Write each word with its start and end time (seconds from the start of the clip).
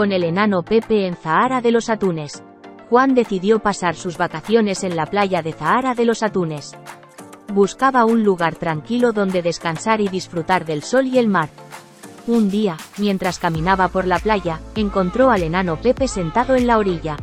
Con 0.00 0.12
el 0.12 0.24
enano 0.24 0.62
Pepe 0.62 1.06
en 1.06 1.14
Zahara 1.14 1.60
de 1.60 1.70
los 1.72 1.90
Atunes. 1.90 2.42
Juan 2.88 3.14
decidió 3.14 3.58
pasar 3.58 3.94
sus 3.96 4.16
vacaciones 4.16 4.82
en 4.82 4.96
la 4.96 5.04
playa 5.04 5.42
de 5.42 5.52
Zahara 5.52 5.94
de 5.94 6.06
los 6.06 6.22
Atunes. 6.22 6.72
Buscaba 7.52 8.06
un 8.06 8.24
lugar 8.24 8.54
tranquilo 8.54 9.12
donde 9.12 9.42
descansar 9.42 10.00
y 10.00 10.08
disfrutar 10.08 10.64
del 10.64 10.82
sol 10.82 11.06
y 11.06 11.18
el 11.18 11.28
mar. 11.28 11.50
Un 12.26 12.48
día, 12.48 12.78
mientras 12.96 13.38
caminaba 13.38 13.88
por 13.88 14.06
la 14.06 14.18
playa, 14.18 14.58
encontró 14.74 15.30
al 15.30 15.42
enano 15.42 15.76
Pepe 15.76 16.08
sentado 16.08 16.56
en 16.56 16.66
la 16.66 16.78
orilla. 16.78 17.18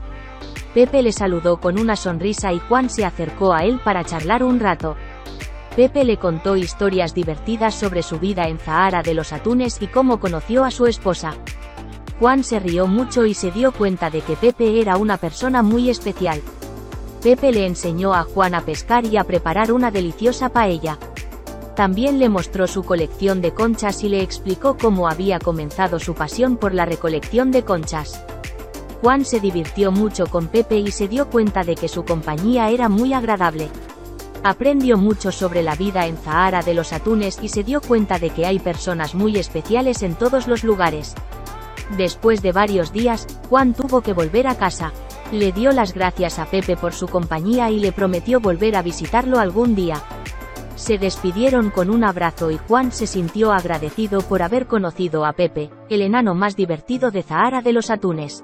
Pepe 0.75 1.01
le 1.01 1.13
saludó 1.13 1.59
con 1.59 1.79
una 1.79 1.95
sonrisa 1.95 2.53
y 2.53 2.59
Juan 2.59 2.91
se 2.91 3.05
acercó 3.05 3.55
a 3.55 3.63
él 3.63 3.81
para 3.83 4.03
charlar 4.03 4.43
un 4.43 4.59
rato. 4.59 4.95
Pepe 5.75 6.05
le 6.05 6.17
contó 6.17 6.55
historias 6.55 7.15
divertidas 7.15 7.73
sobre 7.73 8.03
su 8.03 8.19
vida 8.19 8.43
en 8.43 8.59
Zahara 8.59 9.01
de 9.01 9.15
los 9.15 9.33
Atunes 9.33 9.81
y 9.81 9.87
cómo 9.87 10.19
conoció 10.19 10.63
a 10.63 10.69
su 10.69 10.85
esposa. 10.85 11.33
Juan 12.19 12.43
se 12.43 12.59
rió 12.59 12.87
mucho 12.87 13.25
y 13.25 13.35
se 13.35 13.51
dio 13.51 13.71
cuenta 13.71 14.09
de 14.09 14.21
que 14.21 14.35
Pepe 14.35 14.81
era 14.81 14.97
una 14.97 15.17
persona 15.17 15.61
muy 15.61 15.89
especial. 15.89 16.41
Pepe 17.21 17.51
le 17.51 17.67
enseñó 17.67 18.15
a 18.15 18.23
Juan 18.23 18.55
a 18.55 18.61
pescar 18.61 19.05
y 19.05 19.17
a 19.17 19.23
preparar 19.23 19.71
una 19.71 19.91
deliciosa 19.91 20.49
paella. 20.49 20.97
También 21.75 22.17
le 22.17 22.27
mostró 22.27 22.65
su 22.65 22.83
colección 22.83 23.39
de 23.41 23.53
conchas 23.53 24.03
y 24.03 24.09
le 24.09 24.23
explicó 24.23 24.77
cómo 24.77 25.07
había 25.07 25.37
comenzado 25.37 25.99
su 25.99 26.15
pasión 26.15 26.57
por 26.57 26.73
la 26.73 26.85
recolección 26.85 27.51
de 27.51 27.63
conchas. 27.63 28.19
Juan 29.01 29.23
se 29.23 29.39
divirtió 29.39 29.91
mucho 29.91 30.25
con 30.25 30.47
Pepe 30.47 30.79
y 30.79 30.89
se 30.89 31.07
dio 31.07 31.29
cuenta 31.29 31.63
de 31.63 31.75
que 31.75 31.87
su 31.87 32.03
compañía 32.03 32.71
era 32.71 32.89
muy 32.89 33.13
agradable. 33.13 33.69
Aprendió 34.43 34.97
mucho 34.97 35.31
sobre 35.31 35.61
la 35.61 35.75
vida 35.75 36.07
en 36.07 36.17
Zahara 36.17 36.63
de 36.63 36.73
los 36.73 36.93
atunes 36.93 37.37
y 37.43 37.49
se 37.49 37.63
dio 37.63 37.79
cuenta 37.79 38.17
de 38.17 38.31
que 38.31 38.47
hay 38.47 38.57
personas 38.57 39.13
muy 39.13 39.37
especiales 39.37 40.01
en 40.01 40.15
todos 40.15 40.47
los 40.47 40.63
lugares. 40.63 41.13
Después 41.95 42.41
de 42.41 42.51
varios 42.51 42.91
días, 42.91 43.27
Juan 43.49 43.73
tuvo 43.73 44.01
que 44.01 44.13
volver 44.13 44.47
a 44.47 44.55
casa. 44.55 44.91
Le 45.31 45.51
dio 45.51 45.71
las 45.71 45.93
gracias 45.93 46.39
a 46.39 46.45
Pepe 46.45 46.75
por 46.75 46.93
su 46.93 47.07
compañía 47.07 47.69
y 47.69 47.79
le 47.79 47.91
prometió 47.91 48.39
volver 48.39 48.75
a 48.75 48.81
visitarlo 48.81 49.39
algún 49.39 49.75
día. 49.75 50.01
Se 50.75 50.97
despidieron 50.97 51.71
con 51.71 51.89
un 51.89 52.03
abrazo 52.03 52.51
y 52.51 52.57
Juan 52.67 52.91
se 52.91 53.07
sintió 53.07 53.51
agradecido 53.51 54.21
por 54.21 54.41
haber 54.41 54.67
conocido 54.67 55.25
a 55.25 55.33
Pepe, 55.33 55.71
el 55.89 56.01
enano 56.01 56.35
más 56.35 56.55
divertido 56.55 57.09
de 57.09 57.23
Zahara 57.23 57.61
de 57.61 57.73
los 57.73 57.89
Atunes. 57.89 58.43